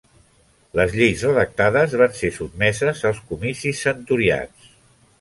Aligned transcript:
Les 0.79 0.95
lleis 0.99 1.25
redactades 1.27 1.95
van 2.03 2.17
ser 2.23 2.33
sotmeses 2.41 3.07
als 3.13 3.23
comicis 3.31 3.87
centuriats. 3.89 4.79